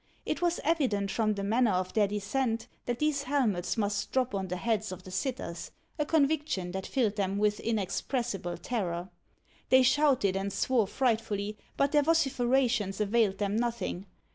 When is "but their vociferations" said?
11.77-12.99